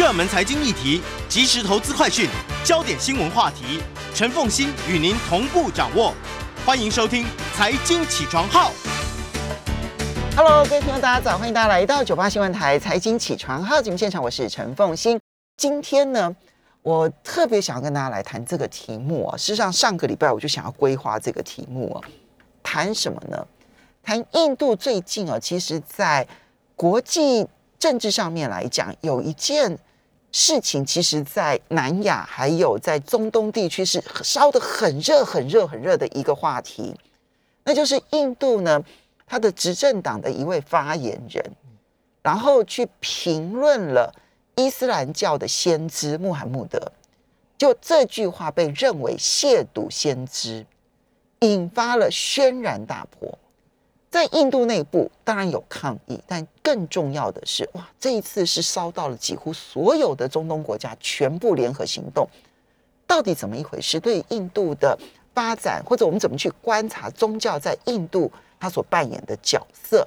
[0.00, 2.26] 热门财经议题、即时投资快讯、
[2.64, 3.82] 焦点新闻话题，
[4.14, 6.14] 陈凤欣与您同步掌握。
[6.64, 7.22] 欢迎收听
[7.54, 8.70] 《财经起床号》。
[10.34, 15.20] Hello，各位听众，大家早，欢迎大家来到九八新闻台财经起床号节目现场，我是陈凤欣。
[15.58, 16.34] 今天呢，
[16.80, 19.36] 我特别想要跟大家来谈这个题目啊。
[19.36, 22.00] 事实上，上个礼拜我就想要规划这个题目啊，
[22.62, 23.46] 谈什么呢？
[24.02, 26.26] 谈印度最近啊，其实在
[26.74, 27.46] 国际
[27.78, 29.78] 政治上面来讲，有一件
[30.32, 36.94] 事情，其实在南亚还有在中东地区是烧得很热、很热、很热的一个话题，
[37.64, 38.82] 那就是印度呢。
[39.32, 41.52] 他的执政党的一位发言人，
[42.20, 44.12] 然后去评论了
[44.56, 46.90] 伊斯兰教的先知穆罕默德，
[47.56, 50.66] 就这句话被认为亵渎先知，
[51.42, 53.38] 引发了轩然大波。
[54.10, 62.28] 在印度内部当然有抗议，但更重要的是，哇，这一次是烧到了几乎所有的中东国家全部联合行动，
[63.06, 64.00] 到底怎么一回事？
[64.00, 64.98] 对印度的
[65.32, 68.30] 发展，或者我们怎么去观察宗教在印度？
[68.58, 70.06] 它所扮演的角色，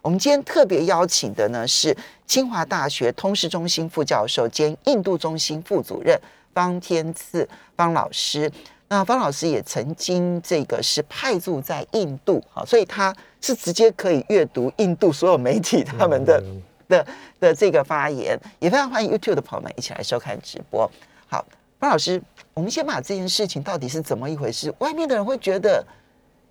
[0.00, 6.18] 我们今天特别邀请的呢是清华大学通识中心副教授兼印度中心副主任
[6.52, 8.50] 方天赐方老师。
[8.92, 16.42] 那方老师也曾经这个是派驻在印度，好，所以他是直接可以阅读印度所有媒体他们的
[16.88, 17.06] 的
[17.40, 20.90] 的这个发言，也非常欢迎 YouTube 的朋友们一起来收看直播。
[21.26, 21.42] 好，
[21.78, 25.84] 方老师，我们先把这件事情到底是怎么一回事，外面的人会觉得。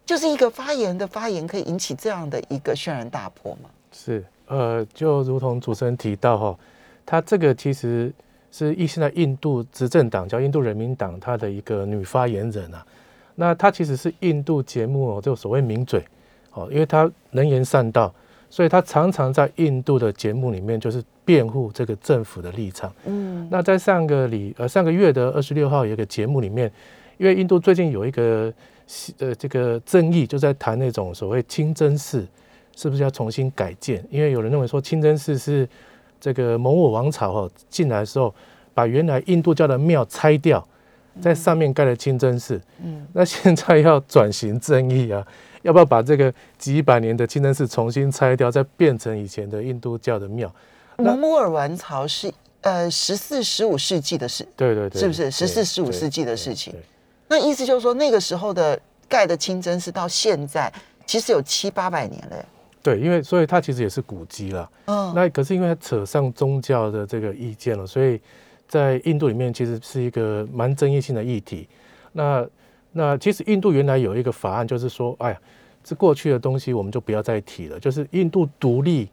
[0.03, 3.69] 就是一个发言的发言可以引起这样的一个轩然大波吗？
[3.93, 6.59] 是，呃，就如同主持人提到哈，
[7.05, 8.11] 他这个其实
[8.51, 12.85] 是一现在印度执政党叫印度人民党，他的一个女发言人啊，
[13.35, 16.03] 那她其实是印度节目哦，就所谓名嘴
[16.53, 18.13] 哦，因为她能言善道，
[18.49, 22.93] 所以她常常在印度的节目里面就是辩护这个政府的立场。
[23.05, 26.71] 嗯，那在上个礼呃上个月的二十六号有一个节目里面，
[27.17, 28.53] 因为印度最近有一个。
[29.19, 32.27] 呃，这个争议就在谈那种所谓清真寺
[32.75, 34.05] 是不是要重新改建？
[34.09, 35.65] 因为有人认为说清真寺是
[36.21, 38.33] 这个蒙古王朝哈进来的时候，
[38.75, 40.65] 把原来印度教的庙拆掉，
[41.19, 42.61] 在上面盖了清真寺。
[42.81, 45.25] 嗯，那现在要转型正义啊，
[45.63, 50.53] 要不要把这个几百年的清真寺重新拆掉，再变成以前的印度教的庙？
[50.97, 56.73] 蒙古尔王朝是呃十四、十五世纪的事，对对对，是不是十四、十五世纪的事情？
[57.27, 60.71] 那意思就是说，那个时候的盖的清真寺到现在
[61.07, 62.45] 其实有七八百年了。
[62.83, 64.69] 对，因为所以它其实也是古迹了。
[64.85, 68.19] 嗯，那可是因为它扯上宗教的这个意见了，所以
[68.67, 71.67] 在印度里面其实是一个蛮争议性的议题。
[72.11, 72.47] 那
[72.91, 75.39] 那其实印度原来有一个法案，就是说，哎呀，
[75.83, 79.09] 这过去的东西我们就不要再提了，就是印度独立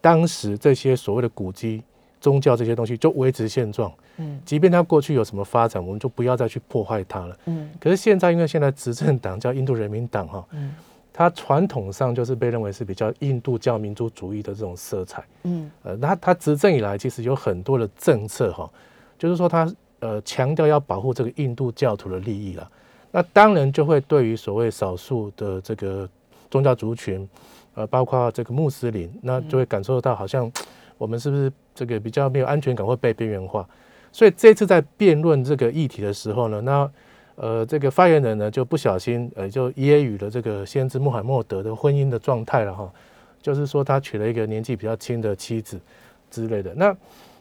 [0.00, 1.82] 当时这些所谓的古迹。
[2.20, 7.70] 宗教这些东西就维持现状，嗯，即便它过去有什么发展，我们就不要再去破坏它了，嗯。
[7.80, 10.74] 可是现在，因为现在执政党叫印度人民党哈，嗯，
[11.12, 18.70] 它传统上就是被认为是比较印度教民族主义的这种色彩，嗯，呃，它它执政以来其实有很多的政策哈，
[19.18, 22.70] 就是说它呃强调要保护这个印度教徒的利益了，
[23.10, 26.08] 那当然就会对于所谓少数的这个
[26.50, 27.28] 宗教族群，
[27.74, 30.50] 呃，包括这个穆斯林，那就会感受到好像。
[31.00, 33.66] 我们是不是这个比较没有安全感，会被边缘化？
[34.12, 36.92] 所以这次在辩论这个议题的时候呢，那
[37.42, 42.92] 呃，这个发言人呢就不小心呃就揶揄了这个先知穆罕默德的婚姻的状态了哈，
[43.40, 45.80] 就是说他娶了一个年纪比较轻的妻子
[46.30, 46.74] 之类的。
[46.74, 46.94] 那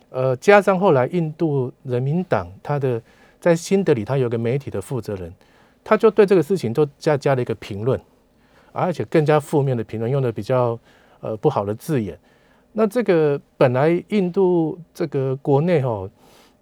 [0.09, 3.01] 呃，加上后来印度人民党他的
[3.41, 5.33] 在新德里，他有个媒体的负责人，
[5.83, 7.99] 他就对这个事情都加加了一个评论，
[8.71, 10.79] 而且更加负面的评论，用的比较
[11.19, 12.17] 呃不好的字眼。
[12.71, 16.09] 那这个本来印度这个国内哈，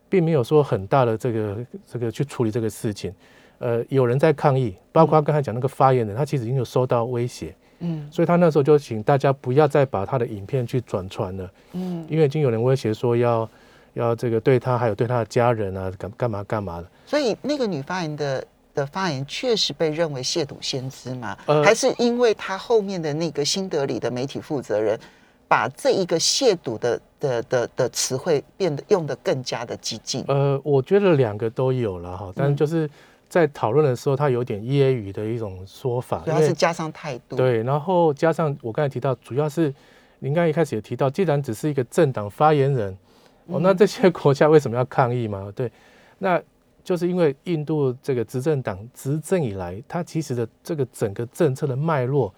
[0.09, 3.13] 并没有说很大的这个这个去处理这个事情，
[3.59, 13.49] 呃，有人在抗议，包括刚才讲那个发言人，他其实已经有收到威胁，嗯，所以他那时候就请大家不要再把他的影片去转传了，嗯，因为已经有人威胁说要
[13.93, 21.35] 要这个对他还有对他的家人啊干干嘛干嘛的，所以那个女发言的的发言确实被认为亵渎先知吗？
[21.65, 24.99] 还是因为他后面的那个新德里的媒体负责人？
[25.47, 30.23] 把这一个亵渎的的的的词汇变得用的更加的激进。
[30.27, 32.89] 呃，我觉得两个都有了哈，但就是
[33.29, 37.35] 在讨论的时候，它有点揶揄的一种说法，主要是加上态度。
[37.35, 39.73] 对，然后加上我刚才提到，主要是
[40.19, 42.97] 您刚一开始也提到，既然只是一个政党发言人，
[43.45, 45.49] 哦，那这些国家为什么要抗议嘛？
[45.55, 45.71] 对，
[46.19, 46.41] 那
[46.83, 52.33] 就是因为印度这个执政党执政以来，它其实的这个整个政策的脉络。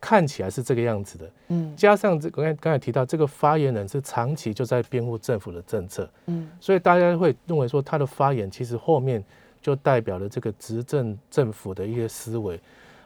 [0.00, 9.22] 看起来是这个样子的，嗯，加上这刚才刚才提到这个发言人是长期就在辩护政府的政策，嗯，所以大家会认为说他的发言其实后面
[9.60, 12.58] 就代表了这个执政政府的一些思维。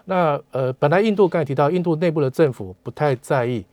[0.04, 3.64] 那呃，本来印度刚才提到印度内部的政府不太在意，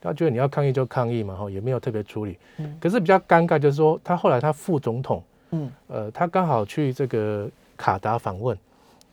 [0.00, 2.36] 他觉得你要抗议就抗议嘛，哈，也没有特别处理。
[2.58, 5.22] 嗯，可是比较尴尬就是说，他后来他副总统，
[5.52, 8.58] 嗯，呃，他刚好去这个卡达访问。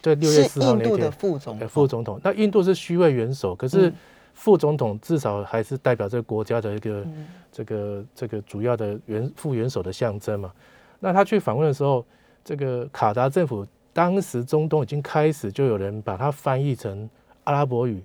[0.02, 3.92] 对，六月四号那天，副总副总统，那印度是虚位元首，可是
[4.34, 7.06] 副总统至少还是代表这个国家的一个
[7.52, 10.52] 这个这个主要的元副元首的象征嘛。
[11.00, 12.06] 那他去访问的时候，
[12.46, 17.10] 这个卡达政府当时中东已经开始就有人把它翻译成
[17.44, 18.02] 阿拉伯语，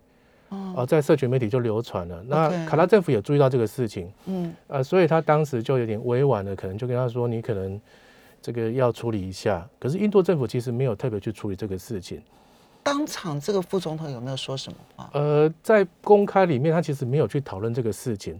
[0.48, 2.24] 哦，在社群媒体就流传了。
[2.26, 7.80] 那卡达政府也注意到这个事情，嗯，呃，所以他当时就有点委婉的，可能就跟他说，你可能。
[8.42, 12.20] 这个要处理一下，可是印度政府其实没有特别去处理这个事情。
[12.82, 15.08] 当场这个副总统有没有说什么话？
[15.12, 18.36] 呃，在公开里面，他其实没有去讨论这个事情。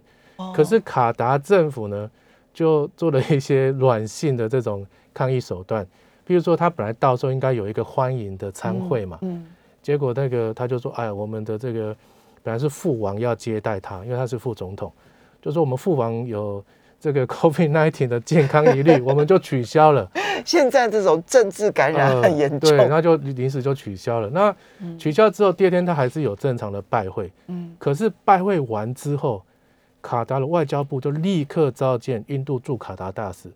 [0.52, 2.10] 可是卡达政府呢，
[2.52, 4.84] 就做了一些软性的这种
[5.14, 5.87] 抗议手段，
[6.25, 9.46] 比如说他本来到时候应该有一个欢迎的参会嘛，嗯，
[9.81, 11.96] 结果那个他就说，哎，我们的这个
[12.43, 14.93] 本来是父王要接待他，因为他是副总统，
[15.40, 16.64] 就说我们父王有。
[17.02, 20.08] 这个 COVID-19 的健康疑虑， 我们就取消了。
[20.44, 24.31] 现在这种政治感染很严重，对，那就临时就取消了。
[24.31, 24.54] 那
[24.96, 27.32] 取消之后，第二天他还是有正常的拜会。
[27.49, 29.43] 嗯，可是拜会完之后，
[30.00, 33.50] 卡达的外交部就立刻召见印度驻卡达大使，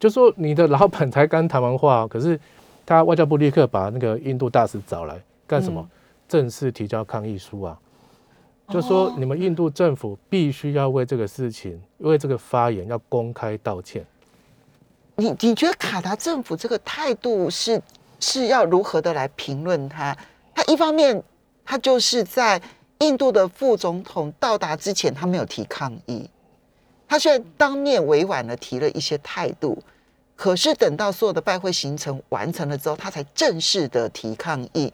[0.00, 2.38] 就说你的老板才刚谈完话，可是
[2.84, 5.88] 他外交部立刻把那个印度大使找来干什么？
[6.28, 7.78] 正式提交抗议书啊。
[8.68, 14.04] 就说你们印度政府必须要为这个事情，为这个发言要公开道歉。
[15.14, 17.80] 你你觉得卡达政府这个态度是
[18.18, 20.16] 是要如何的来评论他？
[20.52, 21.22] 他一方面
[21.64, 22.60] 他就是在
[22.98, 26.28] 印度的副总统到达之前，他没有提抗议，
[27.06, 29.80] 他虽然当面委婉的提了一些态度，
[30.34, 34.92] 可是等到所有的拜会行程完成了之后，他才正式的提抗议。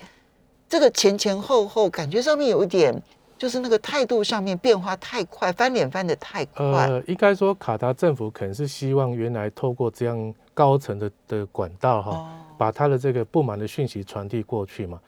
[0.68, 3.02] 这个前前后后感觉上面有一点。
[3.42, 6.64] 就是那个态度上面变化太快，翻脸翻的太快。
[6.64, 15.00] 呃，应该说卡达政府可能是希望原来透过这样高层的的管道哈，把他的这个不满的讯息传递过去嘛。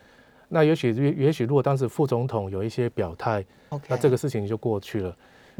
[0.49, 3.45] 那也许也许如果当时副总统有一些表态，
[3.87, 5.17] 那这个事情就过去了。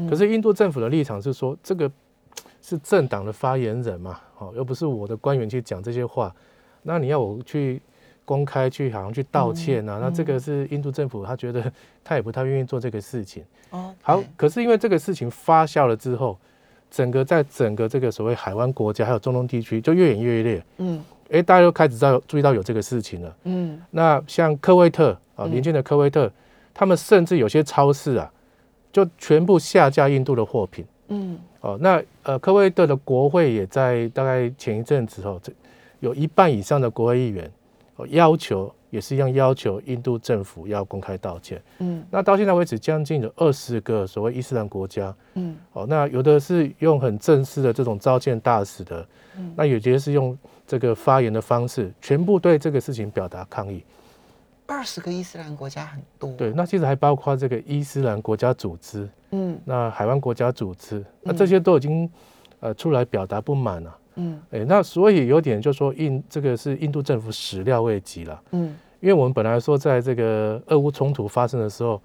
[0.09, 1.89] 可是印度政府的立场是说，这个
[2.61, 6.35] 是政党的发言人嘛，哦，又不是我的官员去讲这些话，
[6.83, 7.81] 那你要我去。
[8.25, 11.71] 公开去好像去道歉啊，那这个是印度政府，他觉得
[12.03, 13.43] 他也不太愿意做这个事情。
[13.69, 16.37] 哦，好，可是因为这个事情发酵了之后，
[16.89, 20.65] 整个在整个这个所谓海湾国家还有中东地区就越演越烈。
[20.77, 23.37] 嗯，哎，大家都开始在注意到有这个事情了。
[23.43, 26.31] 嗯，那像科威特啊，邻近的科威特，
[26.73, 28.31] 他们甚至有些超市啊，
[28.91, 30.83] 就全部下架印度的货品。
[31.09, 35.53] 嗯，哦，那呃，科威特的国会也在大概前一阵子哦，这
[35.99, 37.51] 有一半以上的国会议员。
[38.07, 41.61] 要求也是一样，要求印度政府要公开道歉。
[41.79, 45.15] 嗯，那到现在为止，将近有二十个所谓伊斯兰国家。
[45.35, 49.07] 嗯，哦，那有的是用很正式的这种召见大使的，
[49.37, 50.37] 嗯，那有些是用
[50.67, 53.83] 这个发言的方式，全部对这个事情表达抗议。
[54.67, 56.31] 二十个伊斯兰国家很多。
[56.33, 62.09] 对，那其实还包括这个伊斯兰国家组织，嗯，那海湾国家组织，那这些都已经
[62.59, 63.95] 呃出来表达不满了。
[64.15, 72.01] 嗯，哎，那所以有点就说印这个是印度政府始料未及了，嗯，因为我们本来说在这个俄乌冲突发生的时候，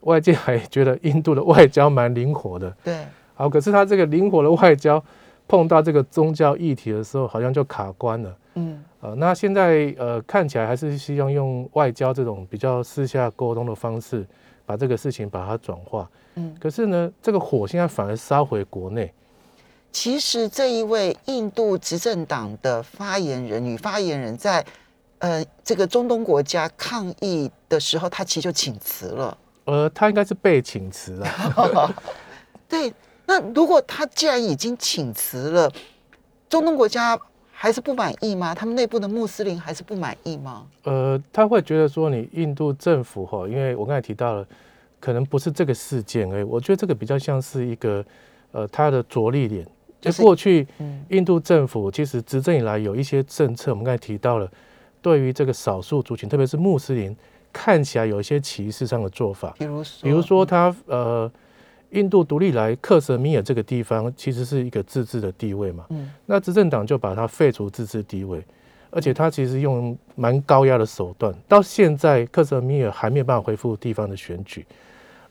[0.00, 5.02] 外界还觉得印度的外交蛮灵活的，对，好，可是他这个灵活的外交
[5.46, 14.26] 碰到这个宗教议题的时候，好像就卡关了，嗯，啊，那现在呃看起来还是希望用外交这种比较私下沟通的方式，
[14.64, 19.12] 把这个事情把它转化，嗯，可是呢，这个火现在反而烧回国内。
[19.92, 24.64] 其实这一位印度执政党的发言人女发言人，在
[25.18, 29.36] 呃这个中东国家抗议的时候，他其实就请辞了。
[29.64, 31.94] 呃，他应该是被请辞了。
[32.68, 32.92] 对，
[33.26, 35.70] 那如果他既然已经请辞了，
[36.48, 37.18] 中东国家
[37.50, 38.54] 还是不满意吗？
[38.54, 40.66] 他们内部的穆斯林还是不满意吗？
[40.84, 44.46] 呃，他会觉得说，你印度政府哈，因为我刚才提到了，
[45.00, 46.42] 可能不是这个事件而已。
[46.44, 48.04] 我觉得这个比较像是一个
[48.52, 49.66] 呃他的着力点。
[50.00, 50.66] 就过去，
[51.10, 54.50] 印度政府其实执政以来有一些政策，我们刚才提到了，
[55.02, 57.14] 对于这个少数族群，特别是穆斯林，
[57.52, 59.54] 看起来有一些歧视上的做法。
[59.58, 61.30] 比如说，比如说他呃，
[61.90, 65.84] 印度独立来克什米尔这个地方其实是一个自治的地位嘛。
[65.90, 66.10] 嗯。
[66.26, 68.42] 那执政党就把它废除自治地位，
[68.90, 74.64] 而且他其实用蛮高压的手段，到现在克什米尔还没有办法恢复地方的选举。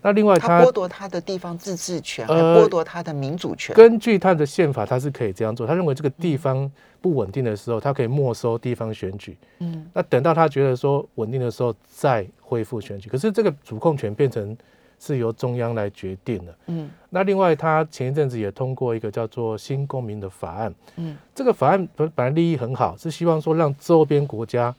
[0.01, 3.75] 那另外，他剥夺他的地方自治权，剥夺他的民主权。
[3.75, 5.67] 根据他的宪法，他是可以这样做。
[5.67, 9.37] 他认为这个地方不稳定的时候，他可以没收地方选举。
[9.59, 13.09] 嗯，那等到他觉得说稳定的时候再恢复选举。
[13.09, 14.55] 可是这个主控权变成
[14.99, 16.55] 是由中央来决定的。
[16.67, 20.73] 嗯，那另外他前一阵子也通过一个叫做新公民的法案。
[20.95, 24.73] 嗯，这个法案本本来利益很好，是希望说让周边国家。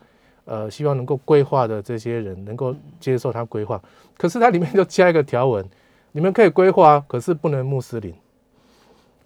[0.51, 3.81] 呃，希望能够规划的这些人能够接受他规划，
[4.19, 5.65] 可是它里面就加一个条文，
[6.11, 8.13] 你们可以规划，可是不能穆斯林。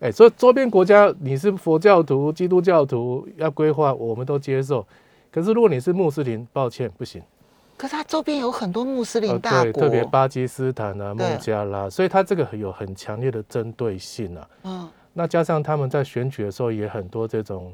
[0.00, 4.86] 哎，所以周边国家你是佛教徒、基督教徒要规划，我们都接受。
[5.32, 7.22] 可是如果你是穆斯林，抱歉，不行。
[7.78, 14.48] 可是它周边有很多穆斯林大国，对特别巴基斯坦啊、孟加拉，所以它这个有很强烈的针对性啊。
[14.64, 17.72] 嗯，那加上他们在选举的时候也很多这种。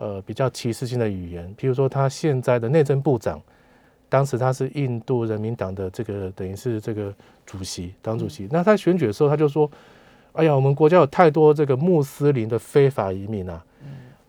[0.00, 3.38] 呃，比较歧视性的语言，譬如说，他现在的内政部长，
[4.08, 7.12] 当时他是印度人民党的这个等于是这个
[7.44, 8.48] 主席，党主席。
[8.50, 9.70] 那他选举的时候，他就说
[10.32, 13.62] ：“哎呀，我们国家有太多这个穆斯林的非法移民啊，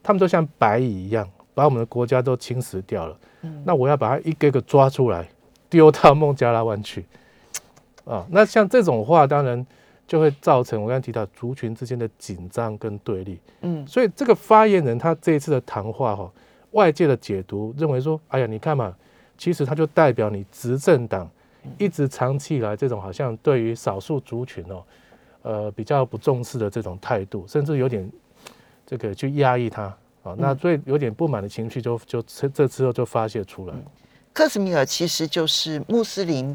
[0.03, 3.17] 他们都像白蚁一样，把我们的国家都侵蚀掉了。
[3.63, 5.29] 那我要把他一个个抓出来，
[5.69, 7.05] 丢到孟加拉湾去。”
[8.03, 9.65] 啊，那像这种话，当然。
[10.11, 16.29] 就会造成我刚才提到族群之间的紧张跟对立，嗯，所以这个发言人他这一次的谈话哈，
[16.71, 18.93] 外界的解读认为说，哎呀，你看嘛，
[19.37, 21.31] 其实他就代表你执政党
[21.77, 24.83] 一直长期以来这种好像对于少数族群哦，
[25.43, 28.11] 呃，比较不重视的这种态度，甚至有点
[28.85, 29.83] 这个去压抑他
[30.23, 33.73] 啊，那所以有点不满的情绪就就这之后就发泄出来。
[34.33, 36.53] 克什米尔其实就是穆斯林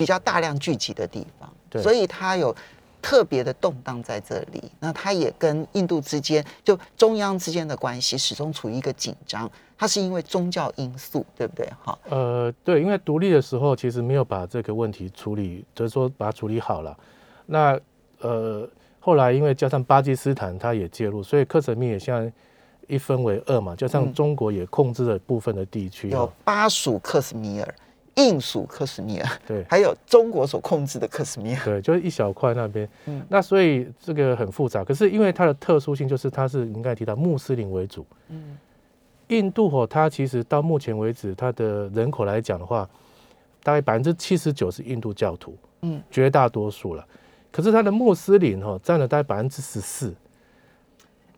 [0.00, 1.82] 比较大量聚集的地方。
[1.82, 2.56] 所以它有
[3.02, 11.68] 特别的动荡在这里，那它也跟印度之间就中央之间的关系始终处于一个紧张，它是因为宗教因素，对不对？
[11.84, 16.96] 哈，呃，对，因为独立的时候其实没有把这个问题处理，就是说把它处理好了。
[17.44, 17.78] 那
[18.20, 18.66] 呃，
[18.98, 22.32] 后来因为加上巴基斯坦它也介入，所以克什米尔现在
[22.88, 27.74] 一分为二嘛，加上中国也控制了部分的地区，有巴属克什米尔。
[28.20, 32.86] 印属克什米尔，对，还有中国所控制的克什米尔，对，就是一小块那边。
[33.06, 34.84] 嗯，那所以这个很复杂。
[34.84, 38.06] 可是因为它的特殊性，就是它是应该提到穆斯林为主。
[38.28, 38.58] 嗯，
[39.28, 42.88] 印度哦，它其实到目前为止，它的人口来讲的话，
[43.62, 47.06] 大概百分之七十九是印度教徒，嗯，绝大多数了。
[47.50, 50.14] 可是它的穆斯林哈占了大概百分之十四。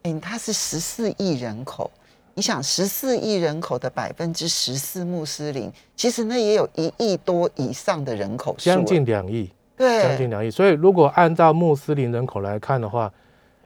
[0.03, 1.91] 哎，它是十四亿人口。
[2.35, 10.51] 你想十四亿人口的百分之十四穆斯林，其实那也有一亿多以上的人口，将近两亿，对，将近两亿。
[10.51, 13.13] 所以如果按照穆斯林人口来看的话，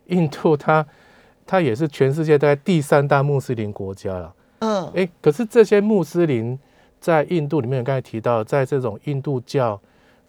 [0.06, 0.84] 印度它
[1.46, 4.34] 它也是全世界大概第三大穆斯林国家了。
[4.58, 6.58] 嗯，哎，可是这些穆斯林
[7.00, 9.80] 在印度里面，刚才提到，在这种印度教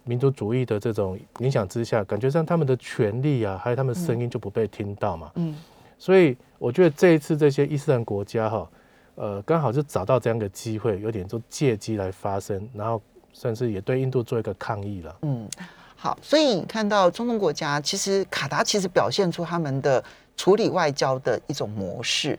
[0.04, 5.30] 民族主义的这种影响之下，感觉上他们的权利啊，还有他们声音就不被听到嘛。
[5.34, 5.56] 嗯。
[5.98, 8.70] 所以我觉得这一次这些伊斯兰国家哈，
[9.16, 13.02] 呃，刚好就找到这样的机会，有点就借机来发声，然后
[13.32, 15.16] 算是也对印度做一个抗议了。
[15.22, 15.48] 嗯，
[15.96, 20.02] 好，所以你看到中东国家，其实卡达其实表现出他们的
[20.36, 22.38] 处理外交的一种模式。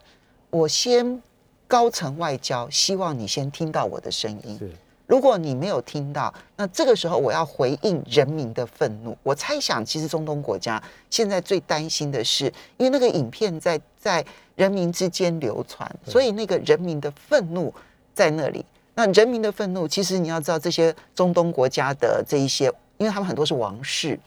[0.49, 1.21] 我先
[1.67, 4.59] 高层外交，希望你先听到我的声音。
[5.09, 9.17] 如果你没有听到，那这个时候我要回应人民的愤怒。
[9.23, 12.45] 我猜想，其实中东国家现在最担心的是，
[12.77, 14.23] 因为那个影片在在
[14.55, 17.73] 人民之间流传，所以那个人民的愤怒
[18.13, 18.63] 在那里。
[18.93, 24.19] 那人民的愤怒，其实你要知道，这些中东国家的这一些，因为他们很多是王室，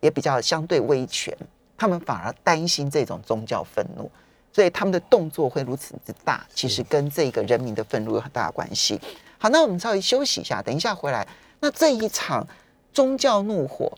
[0.00, 1.36] 也比较相对威权，
[1.76, 4.10] 他们反而担心这种宗教愤怒，
[4.54, 8.98] 所以他们的动作会如此之大，其实跟这个人民的愤怒有很大的关系。
[9.42, 11.26] 好，那我们稍微休息一下，等一下回来。
[11.60, 12.46] 那这一场
[12.92, 13.90] 宗教怒火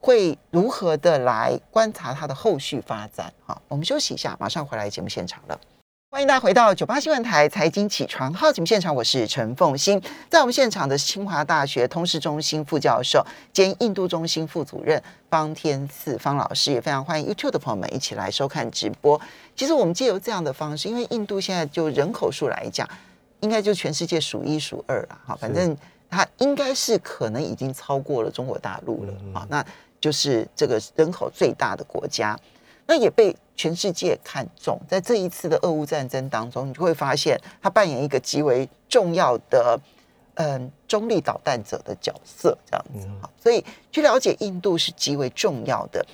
[0.00, 3.32] 会如何的来观察它的后续发展？
[3.46, 5.56] 好，我们休息一下，马上回来节目现场了。
[6.10, 19.20] 欢迎大家回到九八新闻台财经起床号节目现场，我是陈凤欣，在我们现场的清华大学通识中心副教授兼印度中心副主任方天赐方老师，也非常欢迎 YouTube 的朋友们一起来收看直播。
[19.54, 22.88] 其实我们借由这样的方式，因为印度现在就人口数来讲。
[23.40, 25.76] 应该就全世界数一数二了，哈，反正
[26.08, 29.64] 它应该是可能已经超过了中国大陆了，啊，那
[30.00, 32.38] 就是这个人口最大的国家，
[32.86, 34.78] 那也被全世界看中。
[34.88, 39.80] 在这一次的俄乌战争当中，你就会发现它扮演一个极为重要的，
[40.34, 43.30] 嗯，中立导弹者的角色，这样子，哈。
[43.42, 46.04] 所以去了解印度是极为重要的。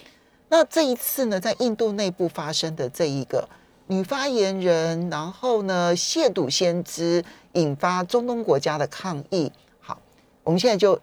[0.48, 3.48] 那这一次呢，在印度内部发生的这一个。
[3.88, 9.52] 女发言人，然后呢亵渎先知，引发中东国家的抗议。
[9.80, 10.00] 好，
[10.42, 11.00] 我们现在就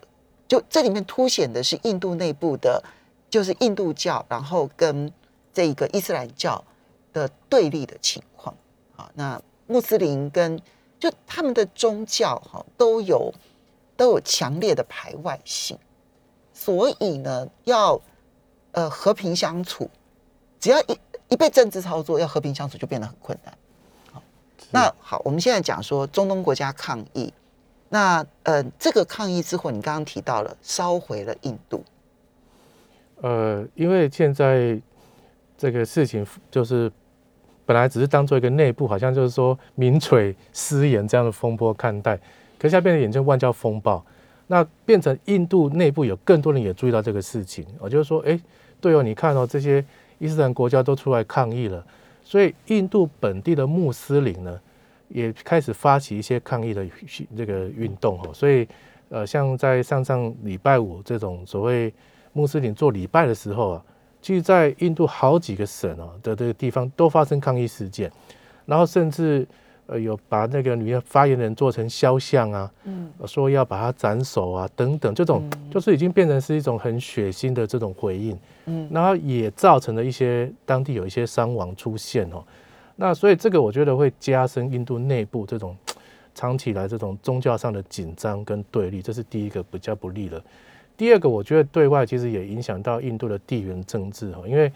[0.49, 2.83] 就这里面凸显的是印度内部的，
[3.29, 5.09] 就是印度教，然后跟
[5.53, 6.61] 这个伊斯兰教
[7.13, 8.53] 的对立的情况。
[8.97, 10.61] 好，那穆斯林跟
[10.99, 13.33] 就他们的宗教哈都有
[13.95, 15.79] 都有强烈的排外性，
[16.51, 18.01] 所以呢要
[18.73, 19.89] 呃和平相处，
[20.59, 20.99] 只要一。
[21.33, 23.57] 一被政治操作，要和平相处就变得很困难。
[24.11, 24.21] 好，
[24.69, 27.33] 那好，我们现在讲说中东国家抗议，
[27.89, 31.83] 那呃，这个抗议之后，你刚刚提到了烧毁了印度。
[33.21, 34.79] 呃，因为现在
[35.57, 36.91] 这个事情就是
[37.65, 42.15] 本来只是当做一个内部，好像就是说名垂私言这样的风波看待，
[42.59, 44.05] 可现在变成眼见万教风暴，
[44.45, 48.39] 那变成印度内部有更多人也注意到这个事情，我就是说，哎，
[48.79, 49.83] 对哦，你看到这些。
[50.23, 51.85] 伊斯兰国家都出来抗议了，
[52.23, 54.57] 所以印度本地的穆斯林呢，
[55.09, 56.87] 也开始发起一些抗议的
[57.35, 58.29] 这个运动哈。
[58.33, 58.65] 所以，
[59.09, 61.93] 呃，像在上上礼拜五这种所谓
[62.31, 63.85] 穆斯林做礼拜的时候啊，
[64.21, 68.09] 其实在印度好几个省啊的这个地方都发生抗议事件，
[68.65, 69.45] 然后甚至。
[69.85, 82.41] 呃，有把那个女的发言人做成肖像啊，嗯，说要把她斩首啊，等等，这种就是已经变成是一种很血腥的这种回应，嗯，然后也造成了一些当地有一些伤亡出现哦，
[82.95, 85.75] 那所以这个我觉得会加深印度内部这种
[86.33, 90.41] 长期来这种宗教上的紧张跟对立，这是第一个比较不利的。
[90.95, 94.71] 第二个，我觉得对外其实也影响到印度的地缘政治哦，因为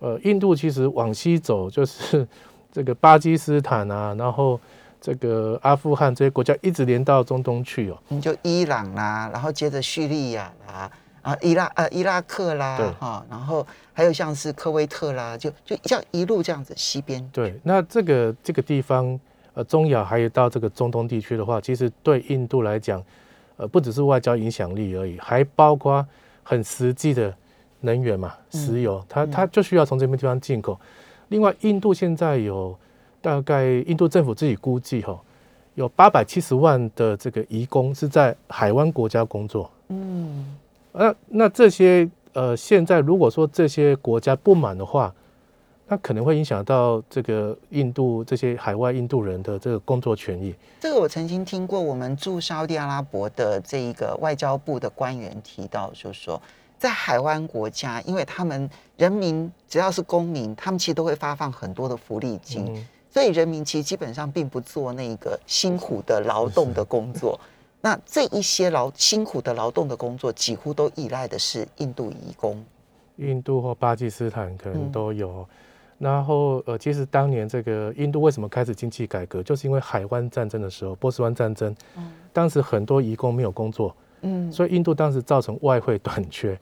[0.00, 2.26] 呃，印度其实往西走就是。
[2.72, 4.60] 这个巴基斯坦啊，然后
[5.00, 7.98] 这个阿富汗这些国家一直连到中东去哦。
[8.08, 10.90] 你就伊朗啦，然后接着叙利亚啦，
[11.22, 17.28] 啊伊拉呃伊拉克啦，哈，然后还有像是科威特啦，就就像一路这样子西边。
[17.32, 19.18] 对，那这个这个地方
[19.54, 23.02] 呃中亚还有到这个中东地区的话，其实对印度来讲，
[23.56, 26.06] 呃不只是外交影响力而已，还包括
[26.42, 27.34] 很实际的
[27.80, 30.78] 能源嘛，石油，它它就需要从这边地方进口。
[31.30, 32.76] 另外，印度现在有
[33.20, 35.16] 大概印度政府自己估计哈，
[35.76, 39.70] 有八百七十万的这个移工是在海湾国家工作。
[39.88, 40.56] 嗯，
[40.92, 45.14] 那那这些呃，现在如果说这些国家不满的话，
[45.86, 50.52] 那可能会影响到这个印度这些海外印度人的这个工作权益。
[50.80, 56.42] 这个我曾经听过，我们驻沙地阿拉伯的这一个外交部的官员提到，就是说。
[56.80, 67.38] 在海湾国家，因为他们人民只要是公民，他们其实都会发放很多的福利金，所以人民其实基本上并不做那个辛苦的劳动的工作。
[67.82, 72.64] 那这一些劳辛苦的劳动的工作，几乎都依赖的是印度移工。
[73.16, 75.46] 印度或巴基斯坦可能都有。
[75.98, 81.76] 然后呃，其实当年这个印度为什么开始经济改革，就是因为海湾战争的时候，波斯湾战争，
[82.32, 86.58] 当时很多移工没有工作，嗯，所以印度当时造成外汇短缺。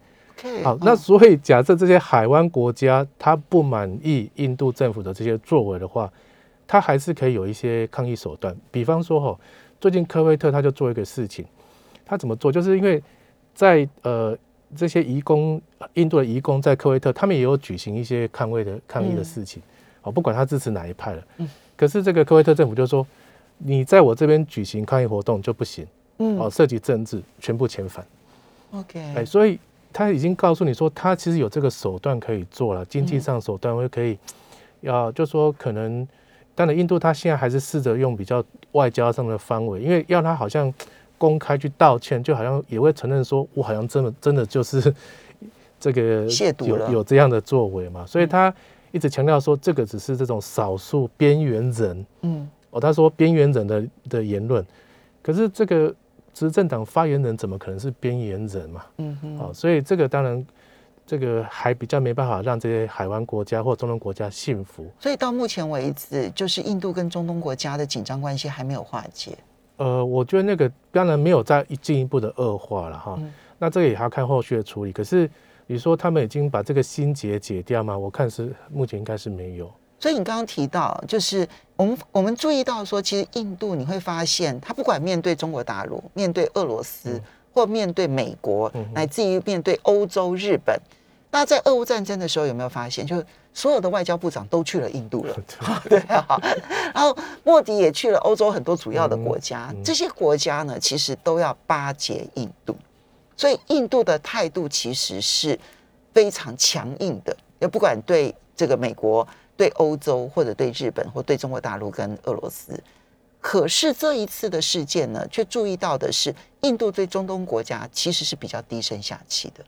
[0.62, 6.08] 好，那所以假设这些海湾国家他不满意印度政府的这些作为的话，
[6.66, 8.56] 他还是可以有一些抗议手段。
[8.70, 9.40] 比方说，哈，
[9.80, 11.44] 最近科威特他就做一个事情，
[12.04, 12.52] 他怎么做？
[12.52, 13.02] 就是因为
[13.52, 14.36] 在呃
[14.76, 15.60] 这些移工，
[15.94, 19.60] 印度的移工在科威特，他们也有举行一些抗议的抗议的事情。
[20.02, 23.04] 哦，不管他支持哪一派了，嗯，可是这个科威特政府就说，
[23.58, 25.84] 你在我这边举行抗议活动就不行，
[26.18, 28.06] 嗯，哦，涉及政治，全部遣返。
[28.72, 29.58] OK，哎，所以。
[29.90, 34.18] 他已经告诉你说，他其实有这个手段可以做了，经济上手段会可以，
[34.82, 36.06] 要就说可能，
[36.54, 40.72] 当然印度他现在还是试着用比较外交上的方位，因为要他好像
[41.16, 44.94] 公开去道歉，就好像也会承认说，我好像真的真的就是
[45.80, 46.26] 这个
[46.60, 48.54] 有有这样的作为嘛，所以他
[48.92, 54.64] 一直强调说，这个只是这种少数边缘人，嗯，哦，他说边缘人的的言论，
[55.22, 55.92] 可是这个。
[56.38, 58.84] 执政党发言人怎么可能是边缘人嘛？
[58.98, 60.46] 嗯哼，好，所以这个当然，
[61.04, 64.86] 这个还比较没办法让这些海湾国家或中东国家信服。
[65.00, 69.36] 所以到目前为止，就是印度跟中东国家的紧张关系还没有化解。
[69.78, 73.18] 呃，我觉得那个当然没有再进一步的恶化了哈。
[73.58, 74.92] 那这个也还要看后续的处理。
[74.92, 75.28] 可是
[75.66, 77.98] 你说他们已经把这个心结解掉吗？
[77.98, 79.68] 我看是目前应该是没有。
[80.00, 87.20] 所以你刚刚提到，就是我们我们注意到说，其实印度你会发现，他不管面对中国大陆、面对俄罗斯，
[87.52, 90.80] 或面对美国，乃至于面对欧洲、日本，
[91.32, 93.20] 那在俄乌战争的时候，有没有发现，就
[93.52, 95.36] 所有的外交部长都去了印度了？
[95.90, 95.98] 对。
[96.06, 96.40] 啊，
[96.94, 102.76] 然后莫迪也去了欧洲很多主要的国家，这些国家呢，其实都要巴结印度，
[103.36, 105.58] 所以印度的态度其实是
[106.14, 109.26] 非常强硬的，也不管对这个美国。
[109.58, 112.82] 对欧洲或者对日本或对中国大陆跟俄罗斯。
[113.40, 119.64] 可是这一次的事件呢，却注意到的是，印度对中东国家其实是比较低声下气的，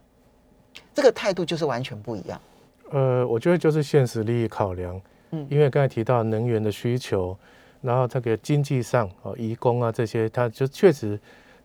[0.95, 2.41] 这个态度就是完全不一样。
[2.91, 5.01] 呃，我觉得就是现实利益考量，
[5.31, 7.37] 嗯，因为刚才提到能源的需求，
[7.81, 11.19] 然后这个经济上哦，移工啊这些，它就确实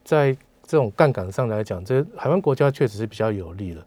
[0.04, 0.32] 在
[0.64, 3.86] 这种杠杆上来讲，这海湾国家确实是比较有利的。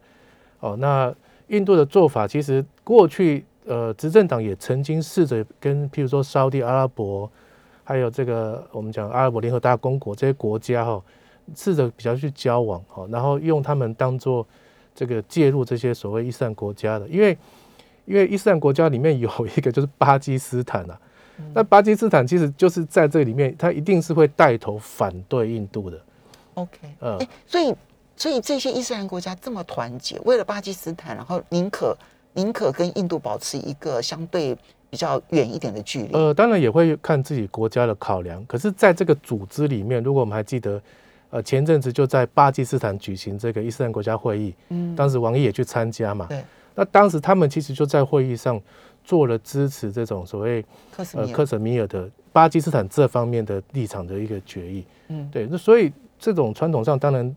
[0.59, 1.15] 哦，那
[1.47, 7.31] 印度的做法其实过去呃，执政党也曾经试着跟譬如说沙地阿拉伯。
[7.85, 11.03] 还有这个，我们讲阿拉伯联合大公国这些国家哈，
[11.57, 14.47] 试着比较去交往哈，然后用他们当做
[14.95, 17.39] 这个介入这些所谓伊斯兰国家的，因为
[18.05, 21.01] 因为伊斯兰国家里面有一个就是巴基斯坦啊，
[21.55, 25.99] 那巴基斯坦其实就是在这里面，他一定是会带头反对印度的。
[26.53, 27.75] OK，嗯，所以
[28.17, 31.97] 所以这些伊斯兰国家这么团结，为了巴基斯坦，然后宁可
[32.39, 34.57] 宁可跟印度保持一个相对。
[34.91, 38.43] 比较远一点的距离，呃，当然也会看自己国家的考量。
[38.47, 40.81] 可是，在这个组织里面，如果我们还记得，
[41.29, 46.43] 呃，前阵子就在巴基斯坦举行这个伊斯兰国家会议，嗯，当时王毅也去参加嘛，对。
[46.75, 48.59] 那当时他们其实就在会议上
[49.05, 50.65] 做了支持这种所谓
[51.13, 55.47] 呃克什米尔的巴基斯坦这方面的立场的一个决议，嗯，对。
[55.51, 57.37] 那所以这种传统上，当然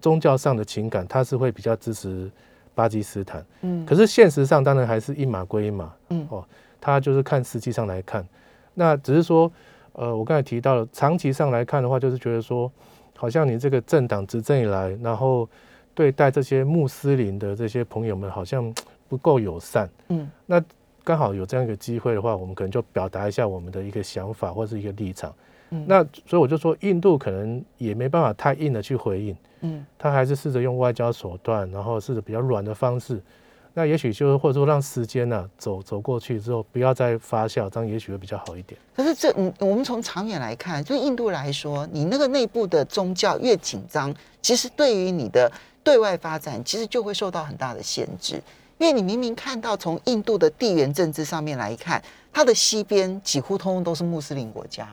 [0.00, 2.30] 宗教上的情感，他是会比较支持
[2.74, 3.84] 巴基斯坦，嗯。
[3.86, 6.44] 可是现实上，当然还是一码归一码，嗯，哦。
[6.84, 8.26] 他就是看实际上来看，
[8.74, 9.48] 那只是说，
[9.92, 12.68] 呃，我刚才提到了长期上来看的话，就是觉得说，
[13.16, 15.48] 好像你这个政党执政以来，然后
[15.94, 18.74] 对待这些穆斯林的这些朋友们好像
[19.08, 19.88] 不够友善。
[20.08, 20.60] 嗯，那
[21.04, 25.32] 刚好有这样一个机会的话，我们可能就表达一下我们的一个想法或是一个立场。
[25.70, 29.36] 嗯，那所以我就说，印度可能也没办法太硬的去回应。
[29.62, 33.20] 嗯，他还是试着用外交手段，然后试着比较软的方式。
[33.74, 38.78] 那也许就是或者说让时间呢走走过去之后，不要再发酵，这样也许会比较好一点。
[38.94, 45.50] 可是这嗯，我们从长远来看，就印度来说，你那个内部的宗教越紧张，其实对于你的
[45.82, 48.42] 对外发展，其实就会受到很大的限制。
[48.76, 54.86] 因为你明明看到从印度的地缘政治上面来看，它的西边几乎通通都是穆斯林国家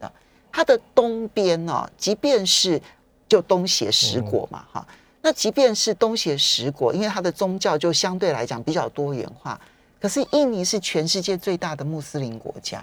[0.00, 0.10] 啊，
[0.50, 2.80] 它的东边呢，即便是
[3.28, 4.86] 就东协十国嘛，哈。
[5.22, 9.58] 那即便是东协十国，因为它的宗教就相对来讲比较多元化，
[10.00, 12.82] 可是印尼是全世界最大的穆斯林国家，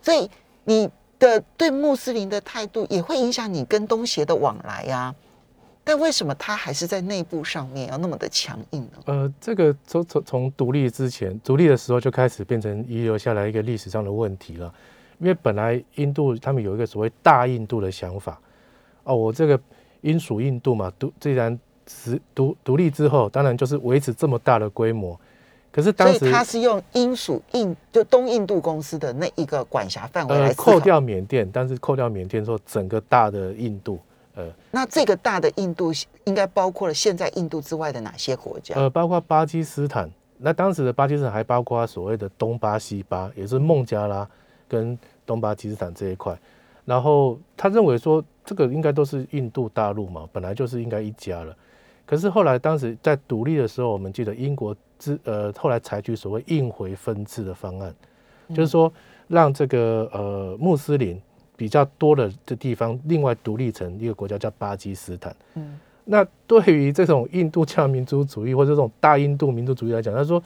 [0.00, 0.30] 所以
[0.64, 5.14] 你的对穆斯林的态度也会影响你跟东协的往来呀。
[5.86, 9.02] 但为什么他还是在内部上面要那么的强硬呢？
[9.04, 14.72] 呃，这个从从从独立之前，独立的时候就开始变成遗留下来一个历史上的问题了。
[15.18, 18.40] 因为本来印度他们有一个所谓大印度的想法，
[19.04, 19.58] 哦，我这个。
[20.04, 25.18] 英属印度嘛，独既然是独独立之后，当然就是维持这么大的规模。
[25.72, 33.98] 可是当时他是用英属印就东印度公司的那一个管辖范围来扣掉缅甸，但是扣掉缅甸之后，整个大的印度，
[34.34, 35.90] 呃，那这个大的印度
[36.24, 38.74] 应该包括了现在印度之外的哪些国家？
[38.74, 40.06] 呃，包括巴基斯坦。
[40.36, 44.28] 那当时的巴基斯坦还包括所谓的东巴、西巴，也是孟加拉
[44.68, 46.38] 跟东巴基斯坦这一块。
[46.84, 48.24] 然后他认为说。
[48.46, 51.56] 这个应该都是印度大陆嘛，本来就是应该一家了。
[52.04, 57.94] 可是后来当时在独立的时候，我们记得英国之呃后来采取所谓印回分治的方案，
[58.50, 58.92] 就是说
[59.28, 61.18] 让这个呃穆斯林
[61.56, 65.34] 比较多的这地方另外独立成一个国家叫巴基斯坦。
[65.54, 70.42] 嗯，那对于这种印度教民族主义或者这种大印度民族主义来讲，他说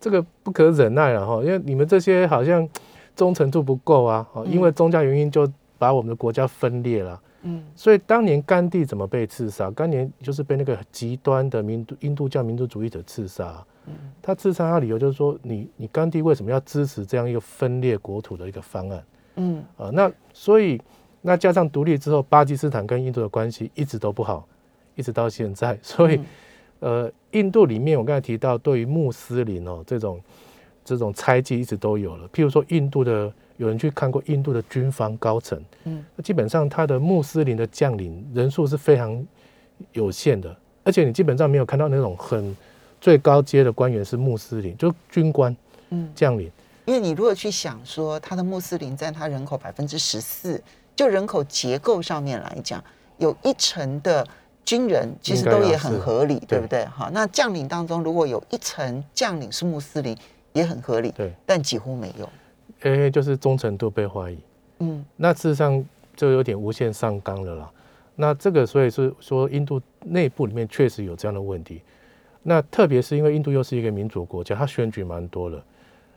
[0.00, 2.68] 这个不可忍耐了哈，因为你们这些好像
[3.16, 5.44] 忠诚度不够啊，因为宗教原因就
[5.82, 7.20] 把我们的国家分裂了。
[7.42, 9.68] 嗯，所以当年甘地怎么被刺杀？
[9.72, 13.66] 甘年就是被那个极端的民印度教民族主义者刺杀。
[13.86, 19.04] 嗯，他刺杀他理由就是说，你你甘地为什么要支持这样一个分裂国土的一个方案？
[19.34, 20.80] 嗯，啊，那所以
[21.20, 24.46] 那加上独立之后，巴基斯坦跟印度的关系一直都不好，
[24.94, 25.76] 一直到现在。
[25.82, 26.20] 所以，
[26.78, 30.20] 呃，印度里面我刚才提到，对于穆斯林哦这种
[30.84, 32.28] 这种猜忌一直都有了。
[32.28, 33.32] 譬如说，印度的。
[33.62, 39.24] 有人去看过印度的军方高层，嗯，那基本上他的穆斯林的将领人数是非常
[39.92, 42.56] 有限的，而且你基本上没有看到那种很
[43.00, 45.56] 最高阶的官员是穆斯林，就军官，
[45.90, 46.50] 嗯，将领。
[46.86, 50.60] 因为你如果去想说，他的穆斯林占他人口百分之十四，
[50.96, 52.82] 就人口结构上面来讲，
[53.18, 54.26] 有一成的
[54.64, 56.84] 军人其实都也很合理，对不对？
[56.86, 60.16] 哈，那将领当中如果有一成将领是穆斯林，
[60.52, 62.28] 也很合理，对，但几乎没有。
[62.90, 64.38] 因为就是忠诚度被怀疑，
[64.80, 65.84] 嗯，那事实上
[66.16, 67.70] 就有点无限上纲了啦。
[68.16, 71.80] 那这个所以是说，印度内部里面确实有这样的问题。
[72.42, 75.64] 那特别是因为印度又是一个民主国家，它选举蛮多了，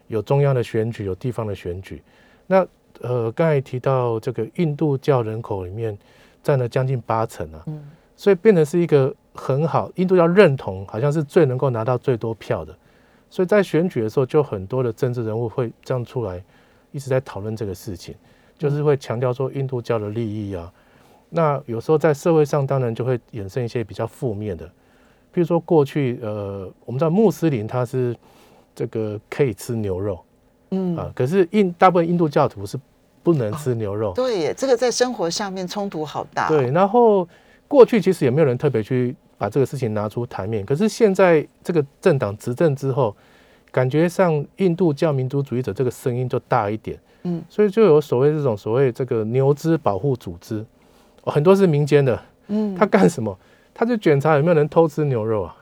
[0.08, 2.02] 有中央的选举，有地方的选举。
[2.48, 2.66] 那
[3.02, 5.98] 呃，刚才提到这个印度教人口里面
[6.42, 12.76] 占了将近八成啊，嗯，所以变成是一个很好，印度要认同好像是最能够拿到最多票的，
[13.30, 16.44] 所以在选举的时候，就很多的政治人物会这样出来，
[16.96, 18.16] 一直在讨论这个事情，
[18.58, 20.72] 就是会强调说印度教的利益啊。
[21.30, 24.66] 那有时候在社会上，当然就会衍生一些比较负面的，
[25.34, 28.16] 比如说过去呃，我们知道穆斯林他是
[28.74, 30.20] 这个可以吃牛肉。
[30.72, 32.80] 嗯啊，可是印大部分印度教徒是
[33.22, 34.14] 不能吃牛肉。
[34.14, 36.48] 对，这个在生活上面冲突好大。
[36.48, 37.28] 对，然后
[37.68, 43.16] 过去其实也没有人特别去把这个事情拿出台面，可是现在这个政党执政之后，
[43.76, 46.98] 感觉上印度教民族主义者这个声音就大一点。
[47.24, 50.66] 嗯，所以就有所谓这种所谓这个牛只保护组织，
[51.26, 52.18] 很多是民间的。
[52.48, 53.38] 嗯，他干什么？
[53.74, 55.54] 他就检查有没有人偷吃牛肉啊。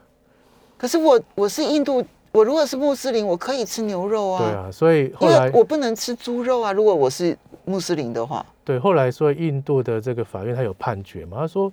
[0.78, 2.06] 可是我我是印度。
[2.32, 4.43] 我如果是穆斯林，我可以吃牛肉啊。
[4.43, 6.71] 对啊，所以后来我不能吃猪肉啊。
[6.71, 11.71] 如果我是穆斯林的话，对，后来说印度的这个法院他有判决嘛，他说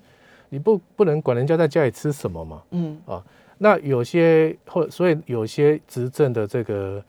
[0.51, 2.63] 你不不能管人家在家里吃什么嘛。
[2.73, 3.25] 嗯啊，
[3.63, 7.05] 那有些或所以有些执政的这个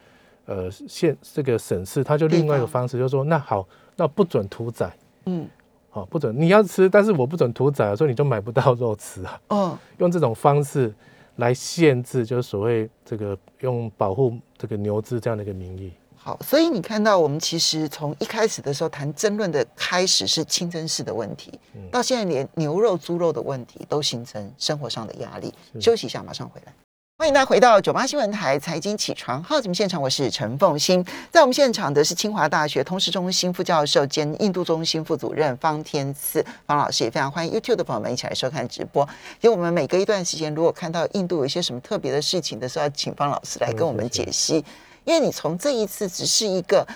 [0.46, 4.92] 呃县这个省市，他就另外一个方式，就说那好，那不准屠宰。
[5.26, 5.48] 嗯，
[5.90, 9.42] 好，不准你要吃，但是我不准屠宰，所以你就买不到肉吃啊。
[9.48, 10.94] 嗯，用这种方式。
[11.38, 15.92] 来限制，就是所谓这个用保护这个牛只这样的一个名义。
[16.24, 21.52] 好，所以你看到我们其实从一开始的时候谈争论的开始是清真寺的问题，
[21.92, 25.52] 到现在连牛肉、猪肉的问题都形成生活上的压力。
[25.80, 26.72] 休息一下，马上回来。
[27.18, 31.04] 欢迎大家回到九八新闻台财经起床号节目现场，我是陈凤欣。
[31.32, 39.02] 在我们现场的是清华大学通识中心副教授兼印度中心副主任方天赐方老师，也非常欢迎 YouTube 的朋友们一起来收看直播。
[39.42, 44.64] 因为我们每隔一段时间，如果看到印度有一些什么特别的事情的时候，要请方老师来跟我们解析。
[45.04, 46.88] 因为你从这一次只是一个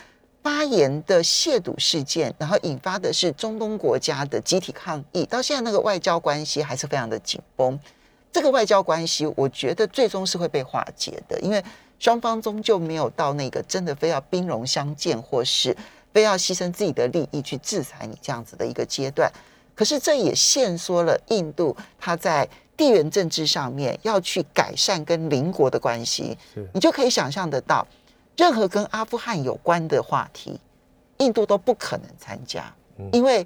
[0.44, 7.80] 发言的亵渎事件，然后引发的是中东国家的集体抗议，到现在那个外交关系还是非常的紧绷。
[8.32, 11.64] 这个外交关系，我觉得最终是会被化解的，因为
[11.98, 15.76] 双方终究没有到那个真的非要兵戎相见，或是
[16.14, 19.32] 非要牺牲自己的利益去制裁你这样子的一个阶段。
[19.74, 26.38] 可是这也限缩了印度它在地缘政治上面要去改善跟邻国的关系。
[26.74, 27.86] 你就可以想象得到，
[28.38, 30.60] 任何跟阿富汗有关的话题，
[31.18, 32.74] 印度都不可能参加，
[33.12, 33.46] 因为。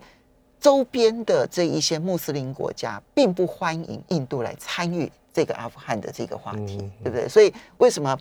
[0.61, 7.29] 周边的这一些穆斯林国家并不欢迎印度来参与这个阿富汗的这个话题，对不对？
[7.29, 8.19] 所以为什么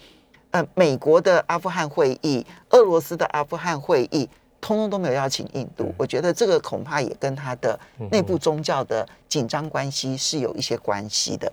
[0.53, 4.29] 呃美国的阿富汗会议、俄罗斯的阿富汗会议，
[4.61, 5.95] 通通都没有邀请印度？
[5.97, 7.79] 我觉得这个恐怕也跟他的
[8.11, 11.51] 内部宗教的紧张关系是有一些关系的。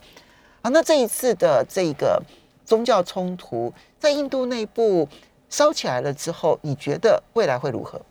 [0.61, 2.21] 好，那这一次的这个
[2.65, 5.07] 宗教冲突在印度内部
[5.49, 8.01] 烧起来了之后，你觉得未来会如何？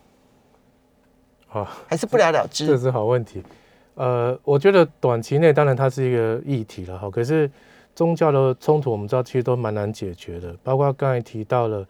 [1.50, 3.42] 啊，还是不了了之，这是好问题。
[3.94, 7.09] 呃，我觉得短期内当然它是一个议题了哈。
[7.11, 7.50] 可是
[7.94, 10.52] 宗教的冲突，我们知道其实都蛮难解决的。
[10.64, 11.87] 包括刚才提到了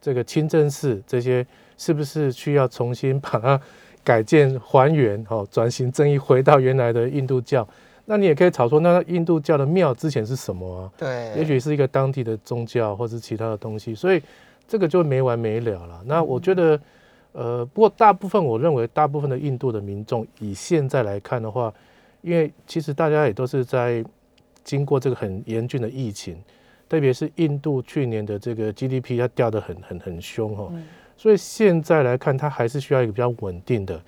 [0.00, 3.60] 这个清真寺这些，是不是需要重新把它
[4.04, 5.24] 改建还原？
[5.28, 7.66] 哦，转型正义回到原来的印度教？
[8.04, 10.92] 那你也可以吵说，那印度教的庙之前是什么啊？
[10.98, 13.94] 对，也许是一个当地的宗教，或是其他的东西。
[13.94, 14.22] 所以
[14.66, 16.02] 这个就没完没了了。
[16.04, 16.80] 那我觉得。
[17.38, 21.70] 呃，不过大部分我认为，大部分的印度的民众以现在来看的话，
[22.22, 24.02] 因为其实大家也都是在
[24.64, 26.42] 经过这个很严峻的疫情，
[26.88, 30.72] 特别是印度去年的这个 GDP 它掉得很很很凶哈，
[31.16, 34.00] 所以现在来看，它还是需要一个比较稳定的，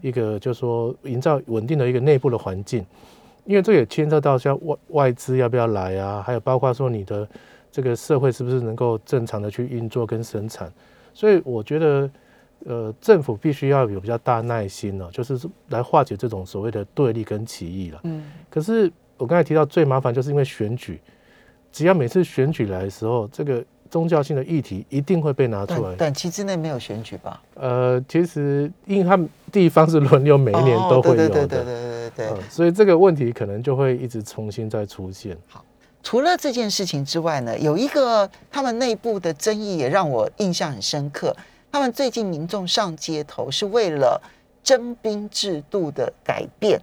[0.00, 2.84] 一个就是说营造稳定的一个内部的环境，
[3.44, 7.28] 因为这也牵涉到像外外资要不要来啊，还有包括说你的
[7.70, 10.72] 这个社会是不是能够正常的去运作跟生产，
[11.12, 12.10] 所以我觉得。
[12.64, 15.36] 呃，政府必须要有比较大耐心了，就是
[15.70, 17.98] 来化解这种所谓的对立跟歧义了。
[18.04, 21.00] 嗯，可是我刚才提到最麻烦，就是因为选举，
[21.72, 25.94] 只要每次选举来的时候，这个宗教性的议题一定会被拿出来。
[25.96, 27.42] 短期之内没有选举吧？
[27.56, 32.42] 呃，其实因为他们地方是轮流，每一年都会有的，对对对对对对对。
[32.48, 35.36] 所以这个问题可能就会一直重新再出现。
[35.46, 35.62] 好，
[36.02, 41.36] 除了这件事情之外呢，有一个他们内部的争议也让我印象很深刻。
[41.70, 44.18] 他们最近民众上街头是为了
[44.64, 46.80] 征兵制度的改变。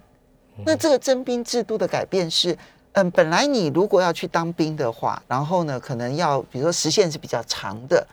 [0.64, 2.56] 那这个征兵制度的改变是，
[2.92, 8.06] 嗯，本来你如果要去当兵的话，然后呢，可能要比如说时限是比较长的，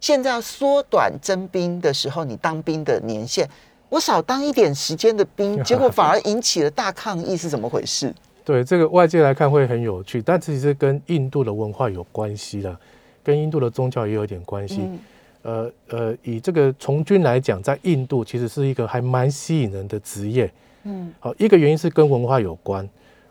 [0.00, 3.48] 现在要缩短征兵的时候，你当兵的年限，
[3.88, 8.14] 我少当一点时间的兵，结果反而引起了大抗议，是怎么回事？
[8.44, 12.76] 对这个外界来看会很有趣，但其实跟印度的文化有关系的。
[13.22, 14.82] 跟印度的宗教也有一点关系。
[15.40, 20.52] 呃呃，以这个从军来讲，在印度其实是一个还蛮吸引人的职业。
[20.82, 22.86] 嗯，好，一个原因是跟文化有关。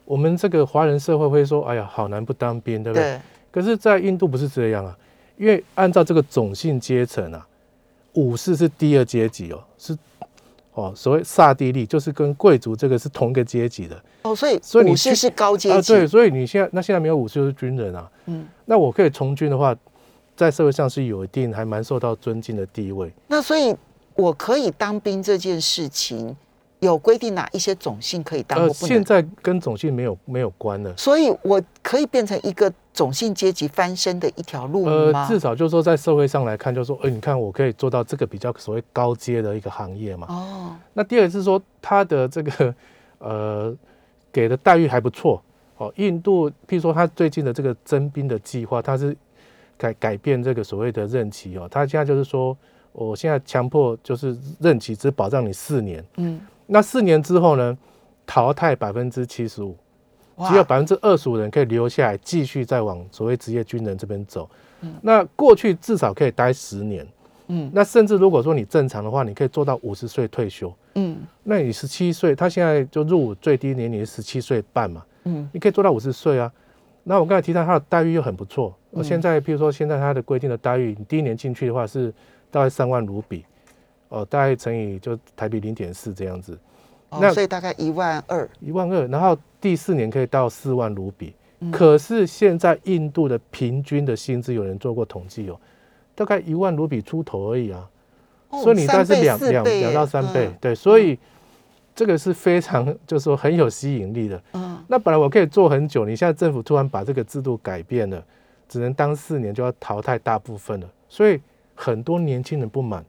[0.06, 3.20] 我们这个华人社会会说，哎呀，好难不当兵，对不对？
[3.52, 4.98] 可是，在印度不是这样啊，
[5.38, 7.48] 因为按照这个种姓阶层啊，
[8.13, 9.98] 武士是第二阶级哦，是
[10.74, 14.04] 哦，所谓萨地利，就是跟贵族这个是同一个阶级的。
[14.24, 15.94] 哦，所以所以武士是高阶级。
[15.94, 18.12] 对，所以你现在那现在没有武士就是军人啊。
[18.26, 19.76] 嗯，那我可以从军的话。
[20.36, 23.13] 在社会上是有一定还蛮受到尊敬的地位。
[23.28, 23.74] 那所以
[24.16, 26.36] 我可以当兵这件事情
[26.84, 28.60] 有规定哪一些种姓可以当？
[28.60, 30.96] 呃，现在跟种姓没有没有关了。
[30.98, 35.24] 所以我可以变成一个种姓阶级翻身的一条路吗？
[35.24, 40.28] 呃，至少就是说在社会上来看，就是说，哎，你看我可以做到这个比较所谓高阶的一个行业嘛。
[40.30, 40.76] 哦。
[40.93, 42.76] 那第二是说他的这个
[43.19, 43.76] 呃
[44.32, 45.41] 给的待遇还不错。
[45.78, 49.15] 哦，印度譬如说他最近的这个征兵的计划，他是。
[49.76, 52.56] 改改变这个所谓的任期哦，他现在就是说，
[52.93, 57.78] 我现在强迫就是任期只保障你四年，嗯，那四年之后呢，
[58.26, 59.78] 淘汰百分之七十五，
[60.47, 64.49] 只有百分之二十五人可以留下来继续再往所谓职业军人这边走，
[64.82, 67.08] 嗯，那过去至少可以待十年，
[67.47, 76.52] 嗯，那甚至如果说你正常的话，你可以做到五十岁退休，嗯，那你十七岁，他现在就入伍最低年龄十七岁半嘛，嗯，你可以做到五十岁啊。
[77.06, 82.13] 那我刚才提到他的待遇又很不错，我现在譬如说现在他的规定的待遇，你第一年进去的话是
[82.49, 83.43] 大概三万卢比，
[84.13, 86.58] 哦，大概乘以就台币零点四这样子，
[87.10, 91.34] 那所以大概一万二，一万二，然后第四年可以到四万卢比，
[91.71, 95.60] 可是现在印度的平均的薪资有人做过统计哦，
[96.15, 97.89] 大概一万卢比出头而已啊，
[98.52, 101.17] 所以你大概是两两两到三倍，对，所以。
[101.95, 104.41] 这个是非常，就是说很有吸引力的。
[104.54, 108.26] 嗯，那本来我可以做很久，你现在政府突然把这个制度改变了，
[108.67, 111.39] 只能当四年就要淘汰大部分了，所以
[111.76, 113.06] 很多年轻人不满，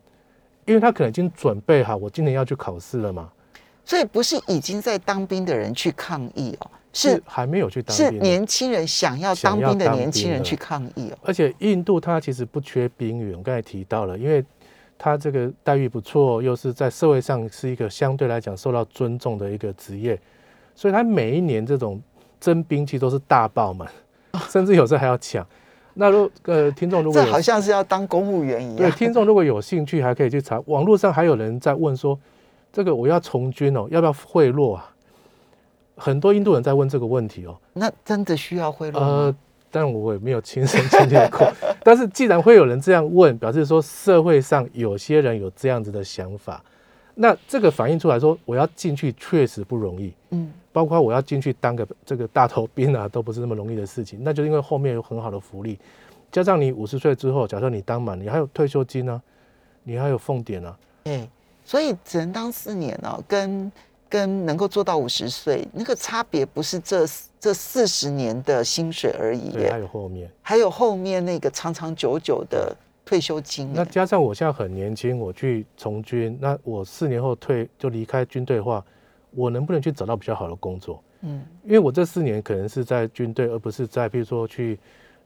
[0.67, 3.31] 因为他可能已经准备好，我今年要去考试了嘛。
[3.85, 11.19] 所以不是已经在当兵的人去抗议哦，是还没有去当兵，是年轻人想要当兵的年轻人去抗议哦。
[11.23, 14.45] 而且印度它其实不缺兵员，我刚才提到了，因为。
[14.97, 20.19] 它这个待遇不错，又是在社会上是一个相对来讲受到尊重的一个职业，
[20.77, 22.01] 所以他每一年这种
[22.41, 23.91] 征兵其实都是大爆满，
[24.49, 25.45] 甚至有时候还要抢。
[25.95, 28.77] 那如呃听众如果这好像是要当公务员一样。
[28.77, 32.19] 对，听众如果有兴趣，还可以去查网络上还有人在问说，
[32.73, 34.91] 这个我要从军哦，要不要贿赂啊？
[35.97, 37.57] 很多印度人在问这个问题哦。
[37.73, 39.35] 那真的需要贿赂呃，
[39.71, 41.49] 但我也没有亲身经历过。
[41.85, 46.65] 但是既然会有人这样问，表示说社会上有些人有这样子的想法，
[47.15, 54.19] 那这个反映出来说我要进去确实不容易，嗯，包括我要进去当个这个大头兵啊，都不是那么容易的事情。
[54.23, 55.79] 那就因为后面有很好的福利，
[56.31, 59.23] 加上你五十岁之后，假设你当满，你还有退休金呢，
[59.83, 61.29] 你还有俸点呢，哎，
[61.65, 63.71] 所以只能当四年哦，跟。
[64.07, 67.05] 跟能够做到五十岁，那个差别不是这
[67.41, 72.77] 这四十年的薪水而已，还有后面，还有后面那个长长久久的
[73.15, 73.71] 退休金。
[73.73, 78.85] 那加上我现在很年轻，我去从军，那我四年后退就离开军队的话，
[79.31, 81.01] 我能不能去找到比较好的工作？
[81.21, 84.79] 嗯，因为我这四年可能是在军队，而不是在比如说去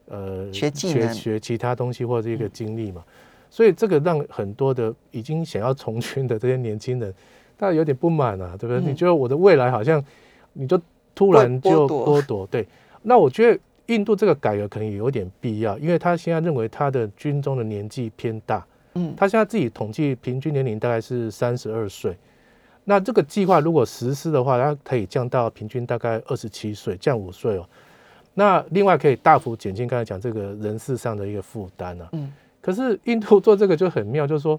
[0.06, 3.02] 呃学学学其他东西或者一个经历嘛，
[3.48, 7.14] 所以这个让很多的已经想要从军的这些年轻人。
[7.56, 8.80] 他有点不满啊，对不对？
[8.80, 10.04] 你觉得我的未来好像
[10.52, 10.80] 你就
[11.12, 12.46] 突然就剥夺？
[12.46, 12.64] 对，
[13.02, 22.16] 那我觉得印度这个改革可能也有点必要，因为他现在认为他的军中的年纪偏大，嗯，他现在自己统计平均年龄大概是三十二岁，
[22.84, 27.68] 那这个计划如果实施的话，它可以降到平均大概二十七岁，降五岁哦。
[28.34, 32.08] 那另外可以大幅减轻刚才讲这个人事上的一个负担啊。
[32.12, 34.58] 嗯，可是印度做这个就很妙，就是说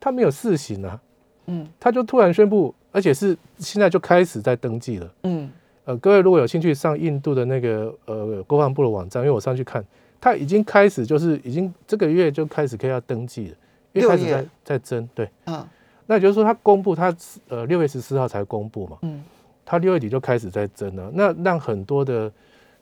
[0.00, 1.00] 他没有试行啊。
[1.46, 5.14] 嗯，他就突然宣布，而且是现在就开始在登记了。
[5.24, 5.50] 嗯，
[5.84, 9.84] 呃，各位如果有兴趣上印度的那个呃国防部的网站，因为我上去看，
[10.20, 13.56] 他已经开始就是已经这个月就开始可以要登记了，
[13.92, 15.08] 因为开始在在征。
[15.12, 15.66] 对，嗯，
[16.06, 17.12] 那也就是说他公布他
[17.48, 19.24] 呃六月十四号才公布嘛，嗯，
[19.64, 22.30] 他六月底就开始在征了，那让很多的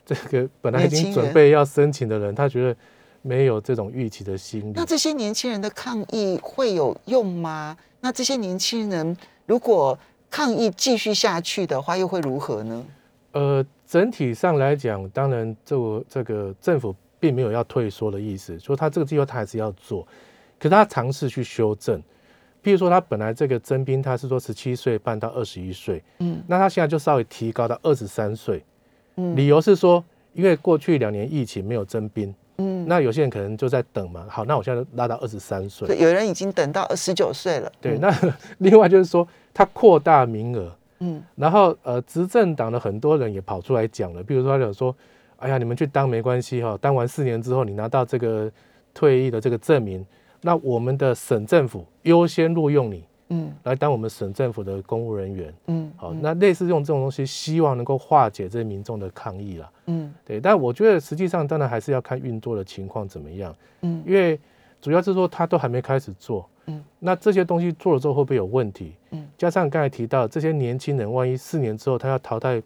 [0.05, 2.77] 这个本来已经准备要申请的人，他觉得
[3.23, 4.73] 没有这种预期的心理。
[4.75, 7.75] 那这些年轻人的抗议会有用吗？
[8.03, 9.17] 那这些年轻人
[9.47, 9.99] 如果
[10.31, 12.87] 抗议继续下去的话，又会如何呢？
[13.33, 15.77] 呃，整体上来讲，当然，这
[16.09, 20.07] 这个政府并没有要退缩的意思，说他这个计划他还是要做，
[20.59, 22.01] 可是他尝试去修正，
[22.63, 28.65] 譬如说他本来这个征兵他是说十七岁半到二十一岁，嗯，那他现在就稍微提高到二十三岁，
[29.17, 34.27] 嗯，理由是说因为过去两年疫情没有征兵，嗯，那有些人可能就在等嘛。
[34.29, 37.73] 好，那我现在拉到二十三岁，有人已经等到十九岁了。
[37.81, 38.15] 对，那
[38.59, 44.95] 另外就是说，他扩大名额，嗯，然后呃，执政党的很多人也跑出来讲了，比如说他讲说，
[45.39, 48.51] 哎呀，你们去当没关系哈，当完四年之后，你拿到这个
[48.93, 50.05] 退役的这个证明，
[50.43, 53.05] 那我们的省政府优先录用你。
[53.33, 64.39] 嗯，来当我们省政府的公务人员，嗯，好，那类似用这种东西，希望能够化解这些民众的抗议啦，嗯，对，但我觉得实际上当然还是要看运作的情况怎么样，嗯，因为
[64.81, 68.95] 主要是说他都还没开始做，嗯，那这些东西做了之后会不会有问题？
[69.13, 72.61] 嗯，加上刚才提到这些年轻人，万一四年之后他要淘汰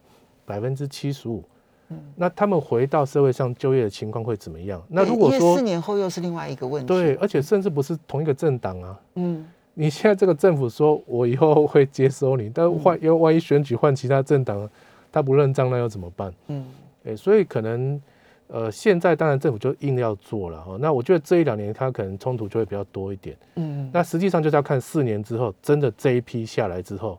[0.46, 1.44] 百分之七十五，
[1.90, 4.82] 嗯，那他们回到社会上就业的情况会怎么样？
[4.88, 9.46] 那如果说四年后又是另外一个问题，对，而且甚至不是同一个政党啊，嗯。
[9.74, 14.70] 你现在这个政府说，我以后会接收你，但换因为万一选举换其他政党，
[15.10, 16.32] 他不认账，那又怎么办？
[16.46, 16.64] 嗯，
[17.04, 18.00] 哎，所以可能，
[18.46, 20.76] 呃，现在当然政府就硬要做了哈。
[20.80, 23.36] 那我觉得这一两年他可能冲突就会比较多一点。
[23.56, 27.18] 嗯，那实际上就是要看四年之后，真的这一批下来之后，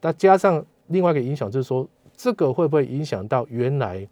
[0.00, 4.04] 那加上另外一个影响就是说，这个会不会影响到原来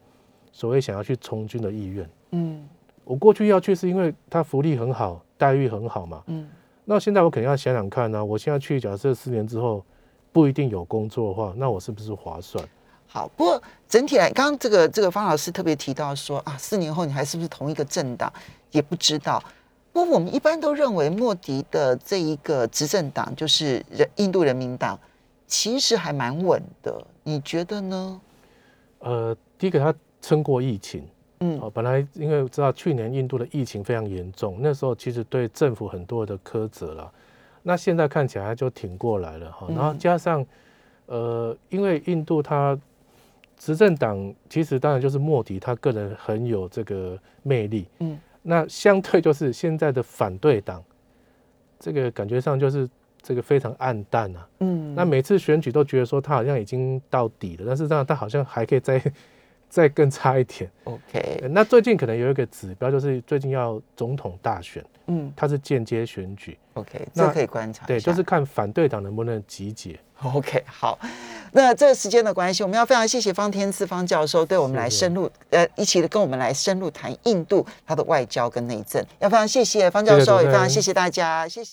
[0.52, 2.08] 所谓想要去从军的意愿？
[2.30, 2.64] 嗯，
[3.02, 6.22] 我过去要去是因为他福利很好，待遇很好嘛。
[6.28, 6.48] 嗯。
[6.84, 8.24] 那现在我肯定要想想看呢。
[8.24, 9.84] 我现在去，假设四年之后
[10.32, 12.62] 不一定有工作的话，那我是不是划算？
[13.06, 18.32] 好，不过整体来，刚刚这个这个方老师特别提到说啊，四年后你还是不是同一个政党，
[18.70, 19.42] 也不知道。
[19.92, 24.98] 不过我们一般都认为莫迪的这一个执政党就是人印度人民党，
[25.46, 27.06] 其实还蛮稳的。
[27.22, 28.20] 你觉得呢？
[29.00, 31.06] 呃，第一个他撑过疫情。
[31.43, 37.11] 嗯，哦，本来因为知道去年印度的疫情非常严重，那时候其实对政府很多的苛责了。
[37.64, 39.66] 那现在看起来就挺过来了哈。
[39.70, 40.47] 然后加上，
[41.07, 42.78] 呃，因为印度它
[43.57, 47.86] 执政党其实当然就是莫迪他个人很有这个魅力。
[47.99, 48.18] 嗯。
[48.43, 50.82] 那相对就是现在的反对党，
[51.80, 52.88] 这个感觉上就是
[53.20, 54.49] 这个非常暗淡啊。
[54.61, 54.95] 嗯。
[54.95, 59.03] 那每次选举都觉得说他好像已经到底了，但是这样他好像还可以再。
[59.72, 61.42] 再更差一点，OK。
[61.48, 67.86] 那最近可能有一个指标，就是最近要总统大选，嗯，它是间接选举，OK，这可以观察。
[67.86, 70.62] 对，就是看反对党能不能集结，OK。
[70.66, 70.98] 好，
[71.52, 81.70] 那这个时间的关系，我们要非常谢谢方天赐方教授对我们来深入，呃，一起的跟我们来深入谈印度它的外交跟内政，要非常谢谢方教授，也非常谢谢大家，谢谢。